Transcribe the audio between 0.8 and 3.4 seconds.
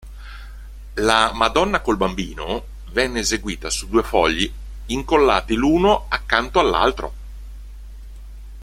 La "Madonna col Bambino" venne